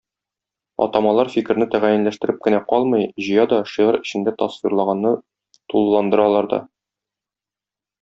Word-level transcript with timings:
Атамалар 0.85 1.29
фикерне 1.33 1.67
тәгаенләштереп 1.75 2.41
кенә 2.47 2.63
калмый, 2.73 3.07
җыя 3.27 3.47
да, 3.53 3.61
шигырь 3.75 4.01
эчендә 4.03 4.35
тасвирлаганны 4.43 5.15
тулыландыралар 5.59 6.55
да 6.57 6.65